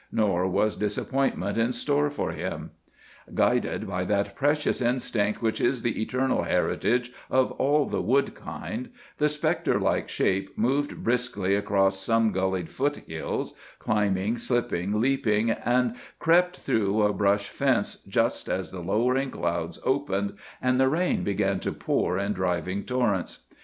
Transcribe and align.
Nor 0.11 0.47
was 0.47 0.75
disappointment 0.75 1.59
in 1.59 1.71
store 1.73 2.09
for 2.09 2.31
him. 2.31 2.71
Guided 3.35 3.85
by 3.87 4.03
that 4.05 4.35
precious 4.35 4.81
instinct 4.81 5.43
which 5.43 5.61
is 5.61 5.83
the 5.83 6.01
eternal 6.01 6.41
heritage 6.41 7.11
of 7.29 7.51
all 7.51 7.85
the 7.85 8.01
wood 8.01 8.33
kind, 8.33 8.89
the 9.19 9.29
spectre 9.29 9.79
like 9.79 10.09
shape 10.09 10.57
moved 10.57 11.03
briskly 11.03 11.53
across 11.53 11.99
some 11.99 12.31
gullied 12.31 12.67
foot 12.67 12.95
hills, 13.07 13.53
climbing, 13.77 14.39
slipping, 14.39 14.99
leaping, 14.99 15.51
and 15.51 15.95
crept 16.17 16.57
through 16.57 17.03
a 17.03 17.13
brush 17.13 17.49
fence 17.49 17.97
just 18.07 18.49
as 18.49 18.71
the 18.71 18.79
lowering 18.81 19.29
clouds 19.29 19.77
opened, 19.85 20.33
and 20.63 20.79
the 20.79 20.89
rain 20.89 21.23
began 21.23 21.59
to 21.59 21.71
pour 21.71 22.17
in 22.17 22.33
driving 22.33 22.83
torrents. 22.83 23.45